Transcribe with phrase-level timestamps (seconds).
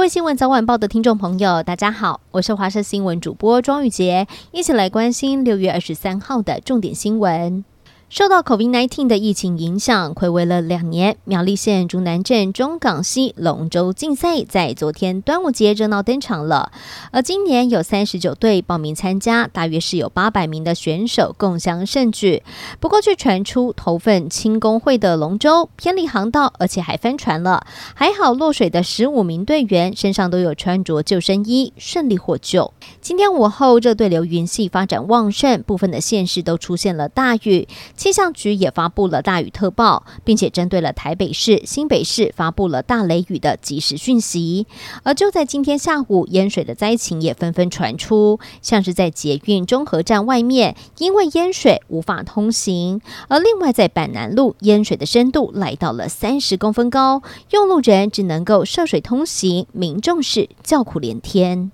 [0.00, 7.62] 各位新闻早晚报的听众朋友，大家好，我是华视新闻主播庄玉洁，一起来关心六月二十三号的重点新闻。
[8.10, 16.72] 受到 COVID-19 的疫情影响，睽违了两年，苗栗县竹南镇中港溪龙舟竞赛在昨天端午节热闹登场了。
[17.12, 22.42] 而今年有三十九队报名参加，大约是有八百名的选手共襄盛举。
[22.80, 27.64] 不过，却传出头份轻工会的龙舟偏离航道，而且还翻船了。
[27.94, 32.74] 还好落水的十五名队员身上都有穿着救生衣，顺利获救。
[33.00, 37.68] 今天午后，热对流云系发展旺盛，部分的县市都出现了大雨。
[38.00, 44.66] 气象局也发布了大雨特报，并且针对了台北市、新北市发布了大雷雨的即时讯息。
[45.02, 61.70] 而就在今天下午，淹水的灾情也纷纷传出，像是在捷运中和站外面，因为淹水无法通行；而另外在板南路，淹水的深度来到了三十公分高，用路人只能够涉水通行，民众是叫苦连天。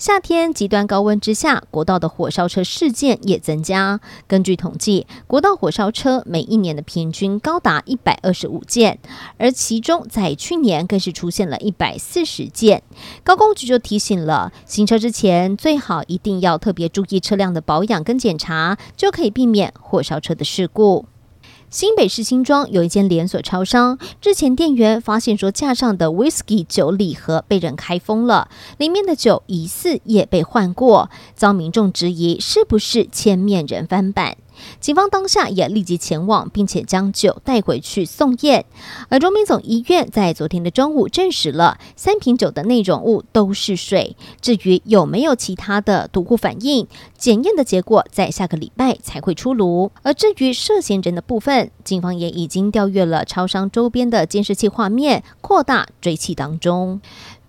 [0.00, 4.00] 夏天极端高温之下，国道的火烧车事件也增加。
[4.26, 8.98] 根据统计，国道火烧车每一年的平均高达一百二十五件，
[9.36, 12.82] 而其中在去年更是出现了一百四十件。
[13.22, 21.04] 高公局就提醒了，行车之前最好一定要特别注意车辆的保养跟检查，就可以避免火烧车的事故。
[21.70, 34.36] 新北市新庄有一间连锁超商，之前店员发现说，架上的 whisky 酒礼盒被人开封了，里面的酒疑似也被换过，遭民众质疑是不是千面人翻版。
[34.80, 38.64] 警方当下也立即前往，并且将酒带回去送验。
[39.08, 44.16] 而荣民总医院在昨天的中午证实了三瓶酒的内容物都是水。
[44.40, 46.86] 至于有没有其他的毒物反应，
[47.16, 49.90] 检验的结果在下个礼拜才会出炉。
[50.02, 57.00] 而至于涉嫌人的部分，警方也已经调阅了超商周边的监视器画面，扩大追缉当中。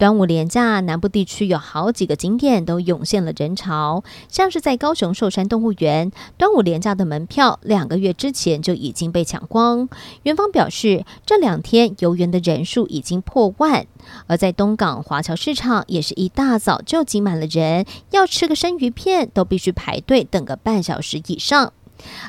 [0.01, 9.87] 端午连假，南部地区有好几个景点都涌现了人潮，像是在高雄寿山动物园，端午连假的门票两个月之前就已经被抢光。
[10.23, 13.85] 园方表示，这两天游园的人数已经破万。
[14.25, 21.73] 而在东港华侨市场，也是一大早就挤满了人，要吃个生鱼片都必须排队等个半小时以上。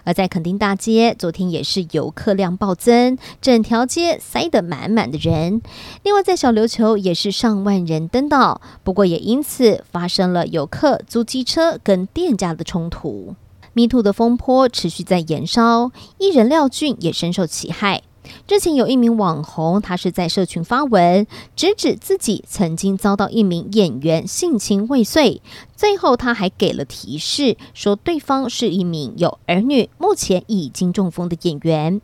[0.05, 5.61] 而在垦丁大街，昨天也是游客量暴增，整条街塞得满满的人。
[6.03, 13.35] 另外，在小琉球也是上万人登岛，不过也因此发生了游客租机车跟店家的冲突。
[13.75, 18.03] 迷途的风波持续在延烧，艺人廖俊也深受其害。
[18.47, 21.27] 之前有一名网红，他是在社群发文，
[21.57, 25.41] 直指自己曾经遭到一名演员性侵未遂，
[25.75, 32.01] 最后他还给了提示，说对方是一名有儿女、目前已经中风的演员。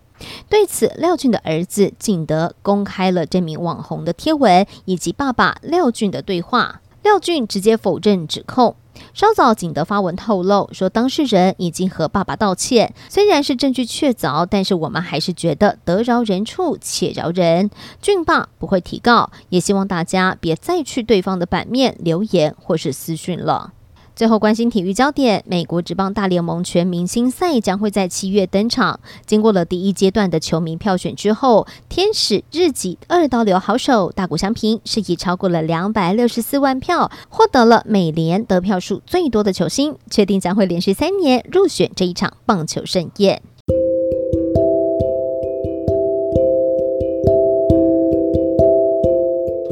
[0.48, 8.74] 对此，廖俊的儿子景德公开了这名网红的贴文以及爸爸廖俊的对话，廖俊直接否认指控。
[9.18, 12.94] 稍早，景德发文透露说，当事人已经和爸爸道歉。
[13.08, 17.68] 虽然是证据确凿，但是我们还是觉得得饶人处且饶人。
[18.00, 23.72] 俊爸不会提告，也希望大家别再去对方的版面留言或是私讯了。
[24.18, 28.98] 最后关心体育焦点，美国职棒大联盟全明星赛将会在七月登场。
[29.24, 43.40] 经过了第一阶段的球迷票选之后，天使日籍二刀流好手大谷翔平是以超过了两百六十四万票，获得了美联得票数最多的球星，确定将会连续三年入选这一场棒球盛宴。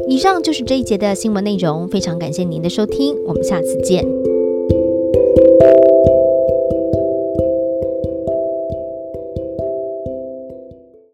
[0.07, 4.07] 以上就是这一节的新闻内容，非常感谢您的收听，我们下次见。